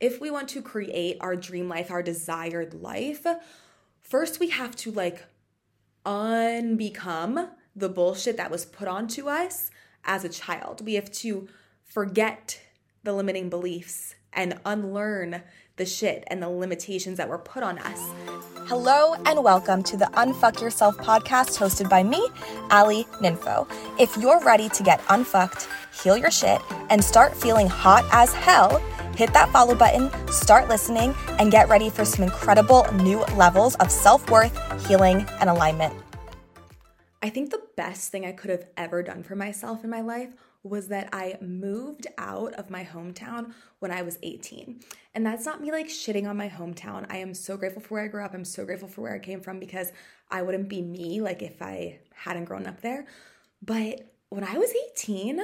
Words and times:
if 0.00 0.20
we 0.20 0.30
want 0.30 0.48
to 0.50 0.62
create 0.62 1.16
our 1.20 1.36
dream 1.36 1.68
life, 1.68 1.90
our 1.90 2.02
desired 2.02 2.74
life, 2.82 3.26
first 4.00 4.38
we 4.38 4.48
have 4.50 4.76
to 4.76 4.90
like 4.90 5.24
unbecome 6.04 7.48
the 7.74 7.88
bullshit 7.88 8.36
that 8.36 8.50
was 8.50 8.64
put 8.64 8.88
onto 8.88 9.28
us 9.28 9.70
as 10.04 10.24
a 10.24 10.28
child. 10.28 10.84
We 10.84 10.94
have 10.94 11.10
to 11.12 11.48
forget 11.82 12.60
the 13.04 13.12
limiting 13.12 13.48
beliefs 13.48 14.14
and 14.32 14.60
unlearn 14.66 15.42
the 15.76 15.86
shit 15.86 16.24
and 16.26 16.42
the 16.42 16.48
limitations 16.48 17.16
that 17.16 17.28
were 17.28 17.38
put 17.38 17.62
on 17.62 17.78
us. 17.78 18.00
Hello 18.66 19.14
and 19.24 19.42
welcome 19.42 19.82
to 19.84 19.96
the 19.96 20.06
Unfuck 20.06 20.60
Yourself 20.60 20.96
podcast 20.98 21.58
hosted 21.58 21.88
by 21.88 22.02
me, 22.02 22.26
Ali 22.70 23.04
Ninfo. 23.20 23.66
If 23.98 24.16
you're 24.16 24.42
ready 24.42 24.68
to 24.70 24.82
get 24.82 25.00
unfucked, 25.08 25.68
heal 26.02 26.16
your 26.16 26.30
shit, 26.30 26.60
and 26.90 27.02
start 27.02 27.36
feeling 27.36 27.68
hot 27.68 28.04
as 28.10 28.32
hell, 28.32 28.82
hit 29.16 29.32
that 29.32 29.50
follow 29.50 29.74
button, 29.74 30.10
start 30.30 30.68
listening, 30.68 31.14
and 31.38 31.50
get 31.50 31.68
ready 31.68 31.90
for 31.90 32.04
some 32.04 32.22
incredible 32.24 32.86
new 32.94 33.20
levels 33.36 33.74
of 33.76 33.90
self 33.90 34.28
worth, 34.30 34.86
healing, 34.86 35.26
and 35.40 35.50
alignment. 35.50 35.94
I 37.22 37.30
think 37.30 37.50
the 37.50 37.62
best 37.76 38.12
thing 38.12 38.24
I 38.24 38.32
could 38.32 38.50
have 38.50 38.66
ever 38.76 39.02
done 39.02 39.22
for 39.22 39.34
myself 39.34 39.82
in 39.82 39.90
my 39.90 40.00
life 40.00 40.34
was 40.62 40.88
that 40.88 41.08
I 41.12 41.38
moved 41.40 42.06
out 42.18 42.52
of 42.54 42.70
my 42.70 42.84
hometown 42.84 43.52
when 43.78 43.90
I 43.90 44.02
was 44.02 44.18
18. 44.22 44.80
And 45.14 45.24
that's 45.24 45.46
not 45.46 45.60
me 45.60 45.72
like 45.72 45.86
shitting 45.86 46.28
on 46.28 46.36
my 46.36 46.48
hometown. 46.48 47.06
I 47.08 47.18
am 47.18 47.34
so 47.34 47.56
grateful 47.56 47.82
for 47.82 47.94
where 47.94 48.04
I 48.04 48.08
grew 48.08 48.24
up. 48.24 48.34
I'm 48.34 48.44
so 48.44 48.64
grateful 48.64 48.88
for 48.88 49.02
where 49.02 49.14
I 49.14 49.18
came 49.18 49.40
from 49.40 49.58
because 49.58 49.92
I 50.30 50.42
wouldn't 50.42 50.68
be 50.68 50.82
me 50.82 51.20
like 51.20 51.42
if 51.42 51.62
I 51.62 52.00
hadn't 52.14 52.44
grown 52.44 52.66
up 52.66 52.80
there. 52.80 53.06
But 53.62 54.12
when 54.28 54.44
I 54.44 54.58
was 54.58 54.72
18, 54.92 55.40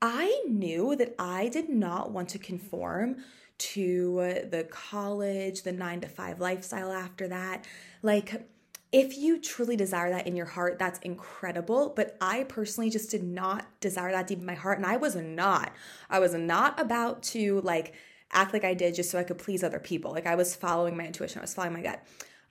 I 0.00 0.42
knew 0.48 0.94
that 0.96 1.14
I 1.18 1.48
did 1.48 1.68
not 1.68 2.12
want 2.12 2.28
to 2.30 2.38
conform 2.38 3.16
to 3.58 4.46
the 4.50 4.66
college, 4.70 5.62
the 5.62 5.72
nine 5.72 6.00
to 6.02 6.08
five 6.08 6.40
lifestyle 6.40 6.92
after 6.92 7.26
that. 7.28 7.66
Like, 8.02 8.46
if 8.90 9.18
you 9.18 9.38
truly 9.38 9.76
desire 9.76 10.10
that 10.10 10.26
in 10.26 10.36
your 10.36 10.46
heart, 10.46 10.78
that's 10.78 10.98
incredible. 11.00 11.92
But 11.94 12.16
I 12.20 12.44
personally 12.44 12.88
just 12.88 13.10
did 13.10 13.22
not 13.22 13.66
desire 13.80 14.12
that 14.12 14.28
deep 14.28 14.38
in 14.38 14.46
my 14.46 14.54
heart. 14.54 14.78
And 14.78 14.86
I 14.86 14.96
was 14.96 15.14
not. 15.16 15.72
I 16.08 16.20
was 16.20 16.32
not 16.34 16.80
about 16.80 17.22
to 17.24 17.60
like 17.62 17.94
act 18.32 18.52
like 18.52 18.64
I 18.64 18.74
did 18.74 18.94
just 18.94 19.10
so 19.10 19.18
I 19.18 19.24
could 19.24 19.38
please 19.38 19.62
other 19.62 19.78
people. 19.78 20.12
Like 20.12 20.26
I 20.26 20.36
was 20.36 20.54
following 20.54 20.96
my 20.96 21.06
intuition, 21.06 21.40
I 21.40 21.42
was 21.42 21.54
following 21.54 21.74
my 21.74 21.82
gut. 21.82 22.02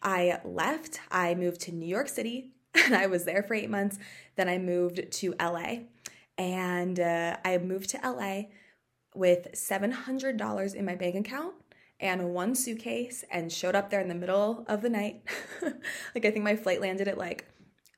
I 0.01 0.39
left, 0.43 0.99
I 1.09 1.33
moved 1.33 1.61
to 1.61 1.71
New 1.71 1.87
York 1.87 2.07
City, 2.07 2.51
and 2.75 2.95
I 2.95 3.07
was 3.07 3.25
there 3.25 3.41
for 3.41 3.55
eight 3.55 3.69
months. 3.69 3.97
Then 4.35 4.47
I 4.47 4.59
moved 4.59 5.11
to 5.11 5.33
LA. 5.39 5.79
And 6.37 6.99
uh, 6.99 7.37
I 7.43 7.57
moved 7.57 7.89
to 7.91 7.99
LA 8.03 8.43
with 9.15 9.49
$700 9.53 10.75
in 10.75 10.85
my 10.85 10.95
bank 10.95 11.15
account 11.15 11.55
and 11.99 12.33
one 12.33 12.53
suitcase 12.53 13.23
and 13.31 13.51
showed 13.51 13.75
up 13.75 13.89
there 13.89 13.99
in 13.99 14.07
the 14.07 14.15
middle 14.15 14.63
of 14.67 14.81
the 14.81 14.89
night. 14.89 15.23
like, 15.61 16.25
I 16.25 16.31
think 16.31 16.43
my 16.43 16.55
flight 16.55 16.81
landed 16.81 17.07
at 17.07 17.17
like 17.17 17.47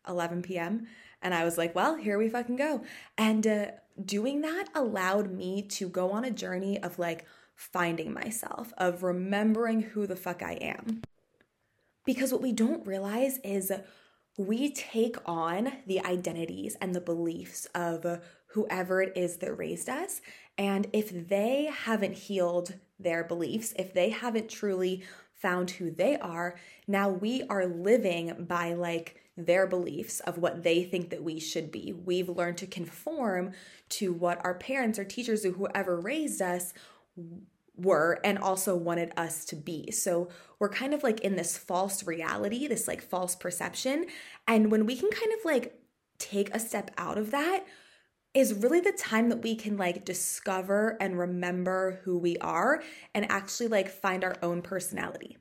11 0.08 0.42
p.m. 0.42 0.88
And 1.22 1.34
I 1.34 1.44
was 1.44 1.58
like, 1.58 1.76
well, 1.76 1.96
here 1.96 2.18
we 2.18 2.30
fucking 2.30 2.56
go. 2.56 2.84
And 3.18 3.46
uh, 3.46 3.66
doing 4.04 4.42
that 4.42 4.70
allowed 4.74 5.32
me 5.32 5.62
to 5.64 5.90
go 5.90 6.12
on 6.12 6.24
a 6.24 6.32
journey 6.32 6.82
of 6.82 6.98
like 6.98 7.26
finding 7.56 8.14
myself, 8.14 8.72
of 8.78 9.04
remembering 9.04 9.82
who 9.82 10.08
the 10.08 10.16
fuck 10.16 10.42
I 10.42 10.54
am. 10.54 11.02
Because 12.06 12.32
what 12.32 12.42
we 12.42 12.54
don't 12.54 12.88
realize 12.88 13.38
is 13.44 13.72
we 14.40 14.72
take 14.72 15.18
on 15.26 15.70
the 15.86 16.00
identities 16.06 16.78
and 16.80 16.96
the 16.96 17.02
beliefs 17.02 17.68
of 17.76 18.22
whoever 18.48 19.02
it 19.02 19.12
is 19.18 19.36
that 19.38 19.54
raised 19.54 19.90
us. 19.90 20.22
And 20.58 20.88
if 20.94 21.28
they 21.28 21.66
haven't 21.66 22.14
healed 22.14 22.76
their 22.98 23.26
beliefs, 23.26 23.74
if 23.78 23.94
they 23.94 24.12
haven't 24.12 24.50
truly 24.50 25.04
found 25.34 25.72
who 25.72 25.92
they 25.92 26.18
are, 26.18 26.56
now 26.88 27.10
we 27.10 27.44
are 27.50 27.66
living 27.66 28.46
by 28.48 28.74
like 28.74 29.20
their 29.36 29.68
beliefs 29.68 30.22
of 30.22 30.38
what 30.38 30.64
they 30.64 30.84
think 30.84 31.10
that 31.10 31.24
we 31.24 31.38
should 31.42 31.70
be. 31.70 31.92
We've 31.92 32.30
learned 32.30 32.60
to 32.60 32.68
conform 32.68 33.52
to 33.90 34.14
what 34.14 34.44
our 34.46 34.54
parents 34.54 34.98
or 34.98 35.04
teachers 35.04 35.46
or 35.46 35.52
whoever 35.52 36.00
raised 36.00 36.42
us 36.42 36.74
were 37.84 38.20
and 38.24 38.38
also 38.38 38.76
wanted 38.76 39.12
us 39.18 39.46
to 39.46 39.56
be. 39.56 39.92
So 39.92 40.30
we're 40.60 40.70
kind 40.70 40.94
of 40.94 41.04
like 41.04 41.22
in 41.22 41.36
this 41.36 41.58
false 41.58 42.06
reality, 42.06 42.68
this 42.68 42.88
like 42.88 43.02
false 43.02 43.36
perception. 43.36 44.08
And 44.48 44.72
when 44.72 44.86
we 44.86 44.96
can 44.96 45.10
kind 45.10 45.32
of 45.34 45.46
like 45.46 45.80
take 46.18 46.54
a 46.54 46.60
step 46.60 46.92
out 46.98 47.18
of 47.18 47.32
that, 47.32 47.66
is 48.34 48.54
really 48.54 48.80
the 48.80 48.92
time 48.92 49.30
that 49.30 49.42
we 49.42 49.56
can 49.56 49.76
like 49.76 50.06
discover 50.06 50.98
and 51.02 51.18
remember 51.18 52.00
who 52.04 52.18
we 52.18 52.38
are 52.38 52.84
and 53.16 53.30
actually 53.32 53.68
like 53.68 53.90
find 53.90 54.24
our 54.24 54.36
own 54.44 54.62
personality. 54.62 55.38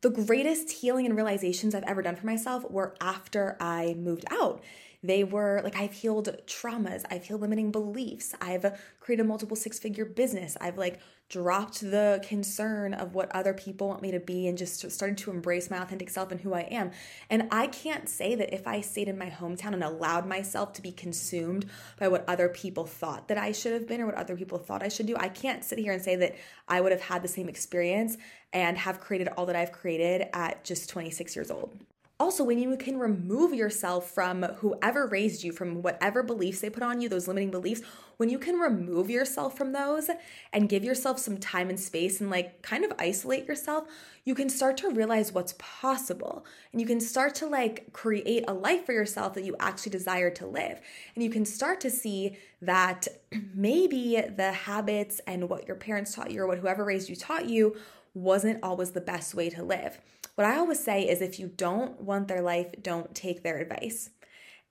The 0.00 0.10
greatest 0.10 0.70
healing 0.70 1.04
and 1.04 1.14
realizations 1.14 1.74
I've 1.74 1.82
ever 1.82 2.00
done 2.00 2.16
for 2.16 2.24
myself 2.24 2.68
were 2.70 2.94
after 3.02 3.56
I 3.60 3.94
moved 3.98 4.24
out. 4.30 4.62
They 5.02 5.24
were 5.24 5.60
like, 5.64 5.76
I've 5.76 5.92
healed 5.92 6.28
traumas, 6.46 7.04
I've 7.10 7.24
healed 7.24 7.40
limiting 7.40 7.70
beliefs, 7.70 8.34
I've 8.40 8.78
created 9.00 9.24
a 9.24 9.28
multiple 9.28 9.56
six 9.56 9.78
figure 9.78 10.04
business, 10.04 10.58
I've 10.60 10.76
like 10.76 11.00
dropped 11.30 11.80
the 11.80 12.22
concern 12.26 12.92
of 12.92 13.14
what 13.14 13.34
other 13.34 13.54
people 13.54 13.88
want 13.88 14.02
me 14.02 14.10
to 14.10 14.20
be 14.20 14.48
and 14.48 14.58
just 14.58 14.90
started 14.90 15.16
to 15.16 15.30
embrace 15.30 15.70
my 15.70 15.78
authentic 15.78 16.10
self 16.10 16.32
and 16.32 16.40
who 16.40 16.52
I 16.52 16.62
am. 16.62 16.90
And 17.30 17.48
I 17.52 17.68
can't 17.68 18.08
say 18.08 18.34
that 18.34 18.52
if 18.52 18.66
I 18.66 18.80
stayed 18.80 19.08
in 19.08 19.16
my 19.16 19.30
hometown 19.30 19.72
and 19.72 19.84
allowed 19.84 20.26
myself 20.26 20.72
to 20.74 20.82
be 20.82 20.92
consumed 20.92 21.66
by 21.98 22.08
what 22.08 22.28
other 22.28 22.48
people 22.48 22.84
thought 22.84 23.28
that 23.28 23.38
I 23.38 23.52
should 23.52 23.72
have 23.72 23.86
been 23.86 24.00
or 24.00 24.06
what 24.06 24.16
other 24.16 24.36
people 24.36 24.58
thought 24.58 24.82
I 24.82 24.88
should 24.88 25.06
do, 25.06 25.16
I 25.16 25.28
can't 25.28 25.64
sit 25.64 25.78
here 25.78 25.92
and 25.92 26.02
say 26.02 26.16
that 26.16 26.34
I 26.68 26.80
would 26.80 26.92
have 26.92 27.00
had 27.00 27.22
the 27.22 27.28
same 27.28 27.48
experience 27.48 28.18
and 28.52 28.76
have 28.76 29.00
created 29.00 29.28
all 29.28 29.46
that 29.46 29.56
I've 29.56 29.72
created 29.72 30.28
at 30.34 30.64
just 30.64 30.90
26 30.90 31.36
years 31.36 31.50
old 31.50 31.72
also 32.20 32.44
when 32.44 32.58
you 32.58 32.76
can 32.76 32.98
remove 32.98 33.52
yourself 33.52 34.10
from 34.10 34.42
whoever 34.58 35.06
raised 35.06 35.42
you 35.42 35.50
from 35.50 35.82
whatever 35.82 36.22
beliefs 36.22 36.60
they 36.60 36.70
put 36.70 36.82
on 36.82 37.00
you 37.00 37.08
those 37.08 37.26
limiting 37.26 37.50
beliefs 37.50 37.82
when 38.18 38.28
you 38.28 38.38
can 38.38 38.56
remove 38.56 39.10
yourself 39.10 39.56
from 39.56 39.72
those 39.72 40.10
and 40.52 40.68
give 40.68 40.84
yourself 40.84 41.18
some 41.18 41.38
time 41.38 41.70
and 41.70 41.80
space 41.80 42.20
and 42.20 42.30
like 42.30 42.62
kind 42.62 42.84
of 42.84 42.92
isolate 42.98 43.48
yourself 43.48 43.88
you 44.24 44.34
can 44.34 44.48
start 44.48 44.76
to 44.78 44.90
realize 44.90 45.32
what's 45.32 45.54
possible. 45.58 46.44
And 46.72 46.80
you 46.80 46.86
can 46.86 47.00
start 47.00 47.34
to 47.36 47.46
like 47.46 47.92
create 47.92 48.44
a 48.46 48.52
life 48.52 48.86
for 48.86 48.92
yourself 48.92 49.34
that 49.34 49.44
you 49.44 49.56
actually 49.58 49.92
desire 49.92 50.30
to 50.30 50.46
live. 50.46 50.80
And 51.14 51.24
you 51.24 51.30
can 51.30 51.44
start 51.44 51.80
to 51.80 51.90
see 51.90 52.36
that 52.62 53.08
maybe 53.54 54.20
the 54.36 54.52
habits 54.52 55.20
and 55.26 55.48
what 55.48 55.66
your 55.66 55.76
parents 55.76 56.14
taught 56.14 56.30
you 56.30 56.42
or 56.42 56.46
what 56.46 56.58
whoever 56.58 56.84
raised 56.84 57.08
you 57.08 57.16
taught 57.16 57.48
you 57.48 57.76
wasn't 58.12 58.58
always 58.62 58.90
the 58.90 59.00
best 59.00 59.34
way 59.34 59.48
to 59.48 59.62
live 59.62 59.98
what 60.34 60.46
I 60.46 60.56
always 60.56 60.82
say 60.82 61.08
is 61.08 61.20
if 61.20 61.38
you 61.38 61.48
don't 61.48 62.00
want 62.00 62.28
their 62.28 62.42
life, 62.42 62.72
don't 62.82 63.14
take 63.14 63.42
their 63.42 63.58
advice. 63.58 64.10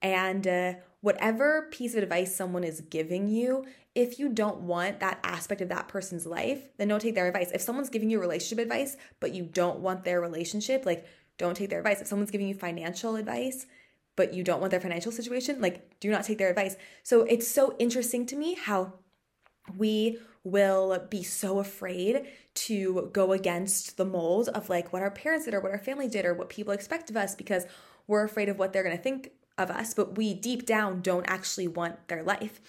And 0.02 0.46
uh, 0.46 0.74
whatever 1.00 1.68
piece 1.70 1.94
of 1.94 2.02
advice 2.02 2.34
someone 2.34 2.64
is 2.64 2.80
giving 2.80 3.28
you, 3.28 3.66
if 3.94 4.18
you 4.18 4.28
don't 4.28 4.62
want 4.62 5.00
that 5.00 5.18
aspect 5.24 5.60
of 5.60 5.68
that 5.68 5.88
person's 5.88 6.26
life, 6.26 6.68
then 6.78 6.88
don't 6.88 7.00
take 7.00 7.14
their 7.14 7.26
advice. 7.26 7.50
If 7.52 7.60
someone's 7.60 7.90
giving 7.90 8.10
you 8.10 8.20
relationship 8.20 8.62
advice, 8.62 8.96
but 9.18 9.34
you 9.34 9.44
don't 9.44 9.80
want 9.80 10.04
their 10.04 10.20
relationship, 10.20 10.86
like 10.86 11.06
don't 11.38 11.56
take 11.56 11.70
their 11.70 11.80
advice. 11.80 12.00
If 12.00 12.06
someone's 12.06 12.30
giving 12.30 12.48
you 12.48 12.54
financial 12.54 13.16
advice, 13.16 13.66
but 14.16 14.32
you 14.34 14.44
don't 14.44 14.60
want 14.60 14.70
their 14.70 14.80
financial 14.80 15.12
situation, 15.12 15.60
like 15.60 15.98
do 16.00 16.10
not 16.10 16.24
take 16.24 16.38
their 16.38 16.50
advice. 16.50 16.76
So 17.02 17.22
it's 17.22 17.48
so 17.48 17.74
interesting 17.78 18.26
to 18.26 18.36
me 18.36 18.54
how 18.54 18.94
we 19.76 20.18
will 20.42 21.06
be 21.10 21.22
so 21.22 21.58
afraid 21.58 22.26
to 22.54 23.10
go 23.12 23.32
against 23.32 23.96
the 23.96 24.04
mold 24.04 24.48
of 24.48 24.68
like 24.68 24.92
what 24.92 25.02
our 25.02 25.10
parents 25.10 25.44
did 25.44 25.54
or 25.54 25.60
what 25.60 25.72
our 25.72 25.78
family 25.78 26.08
did 26.08 26.24
or 26.24 26.34
what 26.34 26.48
people 26.48 26.72
expect 26.72 27.10
of 27.10 27.16
us 27.16 27.34
because 27.34 27.66
we're 28.06 28.24
afraid 28.24 28.48
of 28.48 28.58
what 28.58 28.72
they're 28.72 28.82
going 28.82 28.96
to 28.96 29.02
think 29.02 29.32
of 29.58 29.70
us, 29.70 29.92
but 29.94 30.16
we 30.16 30.34
deep 30.34 30.66
down 30.66 31.02
don't 31.02 31.28
actually 31.28 31.68
want 31.68 32.08
their 32.08 32.22
life. 32.22 32.60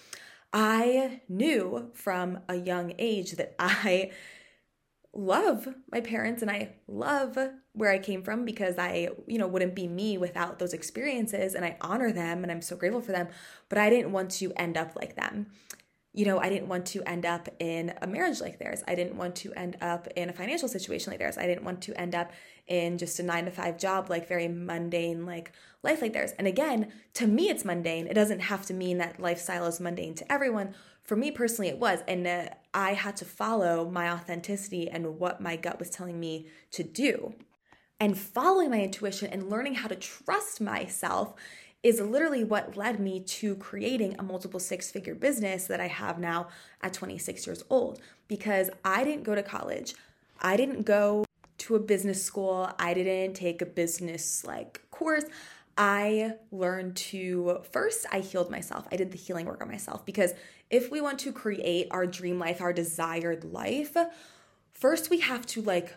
I 0.52 1.22
knew 1.28 1.90
from 1.94 2.40
a 2.48 2.56
young 2.56 2.92
age 2.98 3.32
that 3.32 3.54
I 3.58 4.10
love 5.14 5.68
my 5.90 6.00
parents 6.00 6.42
and 6.42 6.50
I 6.50 6.74
love 6.86 7.38
where 7.72 7.90
I 7.90 7.98
came 7.98 8.22
from 8.22 8.44
because 8.44 8.78
I, 8.78 9.08
you 9.26 9.38
know, 9.38 9.46
wouldn't 9.46 9.74
be 9.74 9.88
me 9.88 10.18
without 10.18 10.58
those 10.58 10.74
experiences 10.74 11.54
and 11.54 11.64
I 11.64 11.76
honor 11.80 12.12
them 12.12 12.42
and 12.42 12.52
I'm 12.52 12.62
so 12.62 12.76
grateful 12.76 13.00
for 13.00 13.12
them, 13.12 13.28
but 13.68 13.78
I 13.78 13.88
didn't 13.88 14.12
want 14.12 14.30
to 14.32 14.52
end 14.56 14.76
up 14.76 14.94
like 14.94 15.16
them 15.16 15.48
you 16.14 16.26
know, 16.26 16.38
I 16.38 16.50
didn't 16.50 16.68
want 16.68 16.86
to 16.86 17.02
end 17.04 17.24
up 17.24 17.48
in 17.58 17.94
a 18.02 18.06
marriage 18.06 18.40
like 18.40 18.58
theirs. 18.58 18.82
I 18.86 18.94
didn't 18.94 19.16
want 19.16 19.34
to 19.36 19.52
end 19.54 19.78
up 19.80 20.08
in 20.14 20.28
a 20.28 20.32
financial 20.32 20.68
situation 20.68 21.10
like 21.10 21.18
theirs. 21.18 21.38
I 21.38 21.46
didn't 21.46 21.64
want 21.64 21.80
to 21.82 21.98
end 21.98 22.14
up 22.14 22.32
in 22.66 22.98
just 22.98 23.18
a 23.18 23.22
nine 23.22 23.46
to 23.46 23.50
five 23.50 23.78
job, 23.78 24.10
like 24.10 24.28
very 24.28 24.46
mundane, 24.46 25.24
like 25.24 25.52
life 25.82 26.02
like 26.02 26.12
theirs. 26.12 26.32
And 26.38 26.46
again, 26.46 26.92
to 27.14 27.26
me, 27.26 27.48
it's 27.48 27.64
mundane. 27.64 28.06
It 28.06 28.14
doesn't 28.14 28.40
have 28.40 28.66
to 28.66 28.74
mean 28.74 28.98
that 28.98 29.20
lifestyle 29.20 29.66
is 29.66 29.80
mundane 29.80 30.14
to 30.16 30.30
everyone. 30.30 30.74
For 31.02 31.16
me 31.16 31.30
personally, 31.30 31.68
it 31.68 31.78
was. 31.78 32.00
And 32.06 32.26
uh, 32.26 32.48
I 32.74 32.92
had 32.92 33.16
to 33.16 33.24
follow 33.24 33.88
my 33.88 34.10
authenticity 34.10 34.90
and 34.90 35.18
what 35.18 35.40
my 35.40 35.56
gut 35.56 35.78
was 35.78 35.88
telling 35.88 36.20
me 36.20 36.48
to 36.72 36.82
do. 36.82 37.34
And 37.98 38.18
following 38.18 38.70
my 38.70 38.82
intuition 38.82 39.30
and 39.30 39.48
learning 39.48 39.76
how 39.76 39.88
to 39.88 39.96
trust 39.96 40.60
myself 40.60 41.34
is 41.82 42.00
literally 42.00 42.44
what 42.44 42.76
led 42.76 43.00
me 43.00 43.20
to 43.20 43.56
creating 43.56 44.14
a 44.18 44.22
multiple 44.22 44.60
six 44.60 44.90
figure 44.90 45.14
business 45.14 45.66
that 45.66 45.80
I 45.80 45.88
have 45.88 46.18
now 46.18 46.48
at 46.80 46.92
26 46.92 47.46
years 47.46 47.64
old 47.68 48.00
because 48.28 48.70
I 48.84 49.04
didn't 49.04 49.24
go 49.24 49.34
to 49.34 49.42
college. 49.42 49.94
I 50.40 50.56
didn't 50.56 50.82
go 50.82 51.24
to 51.58 51.74
a 51.74 51.80
business 51.80 52.22
school. 52.22 52.70
I 52.78 52.94
didn't 52.94 53.34
take 53.34 53.62
a 53.62 53.66
business 53.66 54.44
like 54.44 54.80
course. 54.90 55.24
I 55.76 56.34
learned 56.52 56.96
to 56.96 57.60
first, 57.70 58.06
I 58.12 58.20
healed 58.20 58.50
myself. 58.50 58.86
I 58.92 58.96
did 58.96 59.10
the 59.10 59.18
healing 59.18 59.46
work 59.46 59.62
on 59.62 59.68
myself 59.68 60.04
because 60.06 60.34
if 60.70 60.90
we 60.90 61.00
want 61.00 61.18
to 61.20 61.32
create 61.32 61.88
our 61.90 62.06
dream 62.06 62.38
life, 62.38 62.60
our 62.60 62.72
desired 62.72 63.44
life, 63.44 63.96
first 64.72 65.10
we 65.10 65.20
have 65.20 65.44
to 65.46 65.62
like 65.62 65.96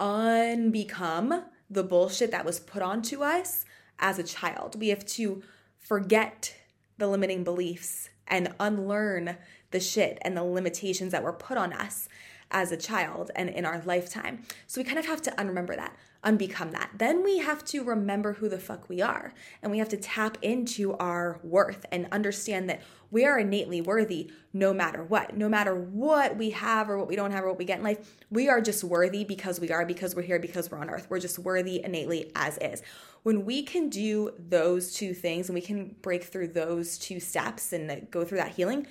unbecome 0.00 1.44
the 1.70 1.84
bullshit 1.84 2.30
that 2.32 2.44
was 2.44 2.58
put 2.58 2.82
onto 2.82 3.22
us 3.22 3.64
as 3.98 4.18
a 4.18 4.22
child. 4.22 4.78
We 4.78 4.88
have 4.88 5.04
to 5.06 5.42
forget 5.78 6.54
the 6.98 7.06
limiting 7.06 7.44
beliefs 7.44 8.08
and 8.26 8.54
unlearn 8.58 9.36
the 9.70 9.80
shit 9.80 10.18
and 10.22 10.36
the 10.36 10.42
limitations 10.42 11.12
that 11.12 11.22
were 11.22 11.32
put 11.32 11.58
on 11.58 11.72
us 11.72 12.08
as 12.50 12.72
a 12.72 12.76
child 12.76 13.30
and 13.34 13.48
in 13.48 13.64
our 13.64 13.82
lifetime. 13.84 14.42
So 14.66 14.80
we 14.80 14.84
kind 14.84 14.98
of 14.98 15.06
have 15.06 15.22
to 15.22 15.30
unremember 15.32 15.76
that, 15.76 15.96
unbecome 16.24 16.72
that. 16.72 16.90
Then 16.98 17.22
we 17.22 17.38
have 17.38 17.64
to 17.66 17.84
remember 17.84 18.34
who 18.34 18.48
the 18.48 18.58
fuck 18.58 18.88
we 18.88 19.00
are 19.00 19.32
and 19.62 19.70
we 19.70 19.78
have 19.78 19.88
to 19.90 19.96
tap 19.96 20.38
into 20.42 20.94
our 20.94 21.40
worth 21.42 21.86
and 21.92 22.08
understand 22.10 22.68
that 22.68 22.82
we 23.10 23.24
are 23.24 23.38
innately 23.38 23.80
worthy 23.80 24.30
no 24.52 24.72
matter 24.72 25.02
what. 25.04 25.36
No 25.36 25.48
matter 25.48 25.74
what 25.74 26.36
we 26.36 26.50
have 26.50 26.90
or 26.90 26.98
what 26.98 27.08
we 27.08 27.16
don't 27.16 27.30
have 27.30 27.44
or 27.44 27.48
what 27.48 27.58
we 27.58 27.64
get 27.64 27.78
in 27.78 27.84
life, 27.84 28.16
we 28.30 28.48
are 28.48 28.60
just 28.60 28.82
worthy 28.82 29.24
because 29.24 29.60
we 29.60 29.70
are, 29.70 29.86
because 29.86 30.14
we're 30.14 30.22
here, 30.22 30.38
because 30.38 30.70
we're 30.70 30.78
on 30.78 30.90
earth. 30.90 31.06
We're 31.08 31.20
just 31.20 31.38
worthy 31.38 31.82
innately 31.84 32.32
as 32.34 32.58
is. 32.58 32.82
When 33.22 33.44
we 33.44 33.62
can 33.62 33.88
do 33.88 34.32
those 34.38 34.94
two 34.94 35.14
things 35.14 35.48
and 35.48 35.54
we 35.54 35.60
can 35.60 35.96
break 36.02 36.24
through 36.24 36.48
those 36.48 36.98
two 36.98 37.20
steps 37.20 37.72
and 37.72 38.10
go 38.10 38.24
through 38.24 38.38
that 38.38 38.54
healing, 38.54 38.86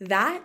that 0.00 0.42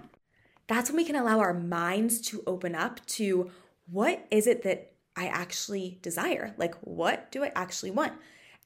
that's 0.68 0.90
when 0.90 0.98
we 0.98 1.06
can 1.06 1.16
allow 1.16 1.40
our 1.40 1.54
minds 1.54 2.20
to 2.22 2.44
open 2.48 2.76
up 2.76 3.06
to 3.06 3.52
what 3.90 4.26
is 4.32 4.48
it 4.48 4.64
that 4.64 4.95
I 5.16 5.28
actually 5.28 6.00
desire? 6.02 6.54
Like, 6.58 6.76
what 6.82 7.32
do 7.32 7.44
I 7.44 7.52
actually 7.56 7.92
want? 7.92 8.14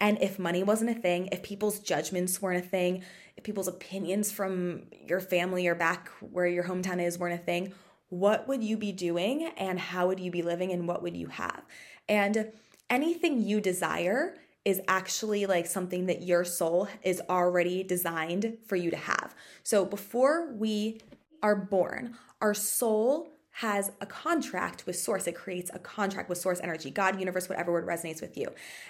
And 0.01 0.21
if 0.21 0.39
money 0.39 0.63
wasn't 0.63 0.91
a 0.91 0.99
thing, 0.99 1.27
if 1.31 1.43
people's 1.43 1.79
judgments 1.79 2.41
weren't 2.41 2.63
a 2.63 2.67
thing, 2.67 3.03
if 3.35 3.43
people's 3.43 3.67
opinions 3.67 4.31
from 4.31 4.83
your 4.91 5.19
family 5.19 5.67
or 5.67 5.75
back 5.75 6.09
where 6.19 6.47
your 6.47 6.63
hometown 6.63 7.01
is 7.03 7.19
weren't 7.19 7.39
a 7.39 7.43
thing, 7.43 7.73
what 8.09 8.47
would 8.47 8.63
you 8.63 8.77
be 8.77 8.91
doing 8.91 9.51
and 9.57 9.79
how 9.79 10.07
would 10.07 10.19
you 10.19 10.31
be 10.31 10.41
living 10.41 10.71
and 10.71 10.87
what 10.87 11.03
would 11.03 11.15
you 11.15 11.27
have? 11.27 11.63
And 12.07 12.51
anything 12.89 13.41
you 13.41 13.61
desire 13.61 14.35
is 14.65 14.81
actually 14.87 15.45
like 15.45 15.67
something 15.67 16.05
that 16.07 16.23
your 16.23 16.43
soul 16.43 16.87
is 17.03 17.21
already 17.29 17.83
designed 17.83 18.57
for 18.65 18.75
you 18.75 18.89
to 18.91 18.97
have. 18.97 19.35
So 19.63 19.85
before 19.85 20.51
we 20.53 21.01
are 21.41 21.55
born, 21.55 22.15
our 22.41 22.53
soul 22.53 23.29
has 23.51 23.91
a 23.99 24.05
contract 24.05 24.85
with 24.85 24.97
source. 24.97 25.27
It 25.27 25.35
creates 25.35 25.69
a 25.73 25.79
contract 25.79 26.29
with 26.29 26.37
source 26.37 26.59
energy, 26.61 26.91
God, 26.91 27.19
universe, 27.19 27.49
whatever 27.49 27.71
word 27.71 27.87
resonates 27.87 28.21
with 28.21 28.37
you. 28.37 28.47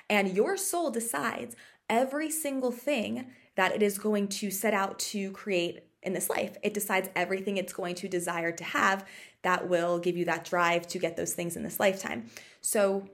And 0.09 0.35
your 0.35 0.57
soul 0.57 0.91
decides 0.91 1.55
every 1.89 2.29
single 2.29 2.71
thing 2.71 3.27
that 3.55 3.73
it 3.73 3.81
is 3.81 3.97
going 3.97 4.27
to 4.27 4.51
set 4.51 4.73
out 4.73 4.99
to 4.99 5.31
create 5.31 5.81
in 6.03 6.13
this 6.13 6.29
life. 6.29 6.55
It 6.63 6.73
decides 6.73 7.09
everything 7.15 7.57
it's 7.57 7.73
going 7.73 7.95
to 7.95 8.07
desire 8.07 8.51
to 8.51 8.63
have 8.63 9.05
that 9.41 9.67
will 9.67 9.99
give 9.99 10.15
you 10.15 10.25
that 10.25 10.45
drive 10.45 10.87
to 10.87 10.99
get 10.99 11.17
those 11.17 11.33
things 11.33 11.55
in 11.55 11.63
this 11.63 11.79
lifetime. 11.79 12.29
So, 12.61 13.09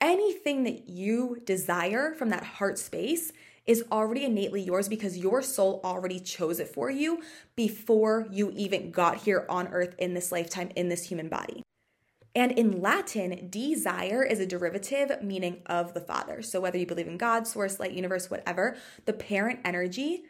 anything 0.00 0.62
that 0.62 0.88
you 0.88 1.40
desire 1.44 2.14
from 2.14 2.28
that 2.30 2.44
heart 2.44 2.78
space 2.78 3.32
is 3.68 3.84
already 3.92 4.24
innately 4.24 4.62
yours 4.62 4.88
because 4.88 5.18
your 5.18 5.42
soul 5.42 5.80
already 5.84 6.18
chose 6.18 6.58
it 6.58 6.68
for 6.68 6.90
you 6.90 7.22
before 7.54 8.26
you 8.32 8.50
even 8.56 8.90
got 8.90 9.18
here 9.18 9.44
on 9.48 9.68
earth 9.68 9.94
in 9.98 10.14
this 10.14 10.32
lifetime 10.32 10.70
in 10.74 10.88
this 10.88 11.04
human 11.04 11.28
body. 11.28 11.62
And 12.34 12.52
in 12.52 12.80
Latin, 12.80 13.48
desire 13.50 14.24
is 14.24 14.40
a 14.40 14.46
derivative 14.46 15.22
meaning 15.22 15.62
of 15.66 15.92
the 15.92 16.00
Father. 16.00 16.40
So 16.40 16.60
whether 16.60 16.78
you 16.78 16.86
believe 16.86 17.08
in 17.08 17.18
God, 17.18 17.46
source, 17.46 17.78
light, 17.78 17.92
universe, 17.92 18.30
whatever, 18.30 18.76
the 19.04 19.12
parent 19.12 19.60
energy 19.64 20.22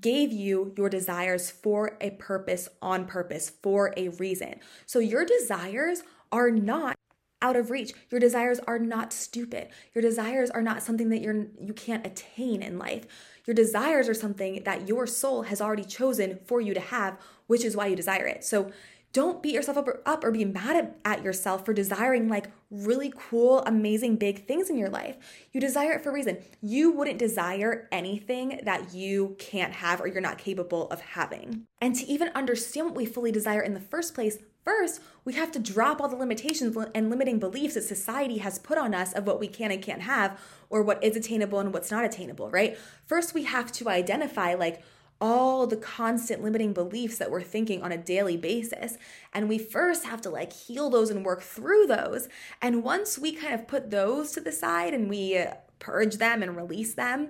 gave 0.00 0.32
you 0.32 0.72
your 0.76 0.88
desires 0.88 1.50
for 1.50 1.96
a 2.00 2.10
purpose, 2.10 2.68
on 2.82 3.06
purpose, 3.06 3.52
for 3.62 3.94
a 3.96 4.08
reason. 4.08 4.56
So 4.86 4.98
your 4.98 5.24
desires 5.24 6.02
are 6.32 6.50
not 6.50 6.96
out 7.42 7.56
of 7.56 7.70
reach. 7.70 7.92
Your 8.10 8.20
desires 8.20 8.60
are 8.66 8.78
not 8.78 9.12
stupid. 9.12 9.68
Your 9.94 10.02
desires 10.02 10.50
are 10.50 10.62
not 10.62 10.82
something 10.82 11.08
that 11.10 11.20
you're 11.20 11.46
you 11.60 11.72
can't 11.74 12.06
attain 12.06 12.62
in 12.62 12.78
life. 12.78 13.06
Your 13.46 13.54
desires 13.54 14.08
are 14.08 14.14
something 14.14 14.62
that 14.64 14.86
your 14.88 15.06
soul 15.06 15.42
has 15.42 15.60
already 15.60 15.84
chosen 15.84 16.38
for 16.44 16.60
you 16.60 16.74
to 16.74 16.80
have, 16.80 17.18
which 17.46 17.64
is 17.64 17.76
why 17.76 17.86
you 17.86 17.96
desire 17.96 18.26
it. 18.26 18.44
So 18.44 18.70
don't 19.12 19.42
beat 19.42 19.54
yourself 19.54 19.76
up 19.76 19.88
or, 19.88 20.00
up 20.06 20.22
or 20.22 20.30
be 20.30 20.44
mad 20.44 20.76
at, 20.76 20.96
at 21.04 21.24
yourself 21.24 21.64
for 21.64 21.72
desiring 21.72 22.28
like 22.28 22.48
really 22.70 23.12
cool, 23.16 23.60
amazing, 23.66 24.16
big 24.16 24.46
things 24.46 24.70
in 24.70 24.76
your 24.76 24.88
life. 24.88 25.16
You 25.52 25.60
desire 25.60 25.92
it 25.92 26.02
for 26.02 26.10
a 26.10 26.12
reason. 26.12 26.38
You 26.62 26.92
wouldn't 26.92 27.18
desire 27.18 27.88
anything 27.90 28.60
that 28.62 28.94
you 28.94 29.34
can't 29.38 29.72
have 29.72 30.00
or 30.00 30.06
you're 30.06 30.20
not 30.20 30.38
capable 30.38 30.88
of 30.90 31.00
having. 31.00 31.66
And 31.80 31.96
to 31.96 32.06
even 32.06 32.28
understand 32.36 32.86
what 32.86 32.96
we 32.96 33.06
fully 33.06 33.32
desire 33.32 33.62
in 33.62 33.74
the 33.74 33.80
first 33.80 34.14
place, 34.14 34.38
First, 34.64 35.00
we 35.24 35.34
have 35.34 35.52
to 35.52 35.58
drop 35.58 36.00
all 36.00 36.08
the 36.08 36.16
limitations 36.16 36.76
and 36.94 37.10
limiting 37.10 37.38
beliefs 37.38 37.74
that 37.74 37.82
society 37.82 38.38
has 38.38 38.58
put 38.58 38.78
on 38.78 38.94
us 38.94 39.12
of 39.12 39.26
what 39.26 39.40
we 39.40 39.48
can 39.48 39.70
and 39.70 39.82
can't 39.82 40.02
have, 40.02 40.38
or 40.68 40.82
what 40.82 41.02
is 41.02 41.16
attainable 41.16 41.58
and 41.58 41.72
what's 41.72 41.90
not 41.90 42.04
attainable, 42.04 42.50
right? 42.50 42.78
First, 43.06 43.34
we 43.34 43.44
have 43.44 43.72
to 43.72 43.88
identify 43.88 44.54
like 44.54 44.82
all 45.20 45.66
the 45.66 45.76
constant 45.76 46.42
limiting 46.42 46.72
beliefs 46.72 47.18
that 47.18 47.30
we're 47.30 47.42
thinking 47.42 47.82
on 47.82 47.92
a 47.92 47.98
daily 47.98 48.36
basis. 48.36 48.96
And 49.34 49.48
we 49.48 49.58
first 49.58 50.04
have 50.04 50.22
to 50.22 50.30
like 50.30 50.52
heal 50.52 50.88
those 50.88 51.10
and 51.10 51.24
work 51.24 51.42
through 51.42 51.86
those. 51.86 52.28
And 52.62 52.82
once 52.82 53.18
we 53.18 53.32
kind 53.32 53.54
of 53.54 53.68
put 53.68 53.90
those 53.90 54.32
to 54.32 54.40
the 54.40 54.52
side 54.52 54.94
and 54.94 55.10
we 55.10 55.44
purge 55.78 56.16
them 56.16 56.42
and 56.42 56.56
release 56.56 56.94
them, 56.94 57.28